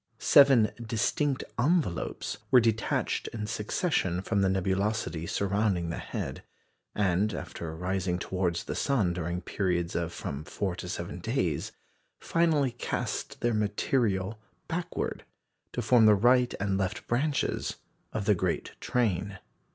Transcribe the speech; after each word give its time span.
Seven 0.17 0.71
distinct 0.83 1.43
"envelopes" 1.59 2.39
were 2.49 2.59
detached 2.59 3.27
in 3.27 3.45
succession 3.45 4.23
from 4.23 4.41
the 4.41 4.49
nebulosity 4.49 5.27
surrounding 5.27 5.91
the 5.91 5.99
head, 5.99 6.41
and 6.95 7.35
after 7.35 7.75
rising 7.75 8.17
towards 8.17 8.63
the 8.63 8.73
sun 8.73 9.13
during 9.13 9.41
periods 9.41 9.93
of 9.93 10.11
from 10.11 10.43
four 10.43 10.75
to 10.77 10.89
seven 10.89 11.19
days, 11.19 11.71
finally 12.19 12.71
cast 12.71 13.41
their 13.41 13.53
material 13.53 14.39
backward 14.67 15.23
to 15.71 15.83
form 15.83 16.07
the 16.07 16.15
right 16.15 16.55
and 16.59 16.79
left 16.79 17.05
branches 17.05 17.75
of 18.11 18.25
the 18.25 18.33
great 18.33 18.71
train. 18.81 19.37